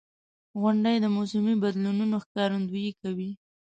[0.61, 3.31] •غونډۍ د موسمي بدلونونو ښکارندویي کوي.